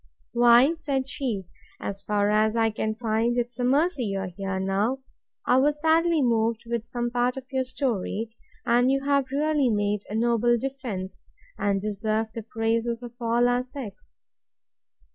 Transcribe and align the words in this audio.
Why, 0.31 0.73
said 0.73 1.07
she, 1.07 1.45
as 1.79 2.01
far 2.01 2.31
as 2.31 2.55
I 2.55 2.71
can 2.71 2.95
find, 2.95 3.35
'tis 3.35 3.59
a 3.59 3.63
mercy 3.63 4.05
you 4.05 4.19
are 4.21 4.31
here 4.35 4.59
now. 4.59 5.01
I 5.45 5.57
was 5.57 5.79
sadly 5.79 6.23
moved 6.23 6.63
with 6.65 6.87
some 6.87 7.11
part 7.11 7.37
of 7.37 7.45
your 7.51 7.63
story 7.65 8.35
and 8.65 8.89
you 8.89 9.03
have 9.05 9.29
really 9.29 9.69
made 9.69 10.01
a 10.09 10.15
noble 10.15 10.57
defence, 10.57 11.25
and 11.55 11.79
deserve 11.79 12.31
the 12.33 12.41
praises 12.41 13.03
of 13.03 13.13
all 13.21 13.47
our 13.47 13.61
sex. 13.63 14.15